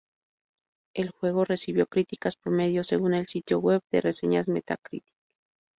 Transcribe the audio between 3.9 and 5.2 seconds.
de reseñas Metacritic.